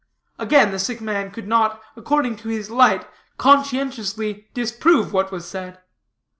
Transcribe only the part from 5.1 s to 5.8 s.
what was said.